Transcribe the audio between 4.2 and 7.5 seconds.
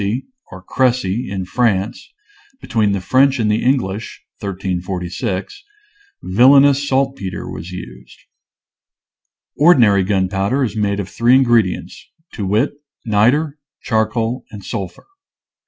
(1346), "villainous salt peter"